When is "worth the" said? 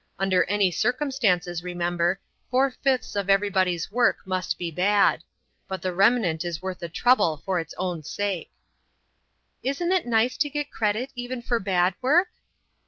6.59-6.89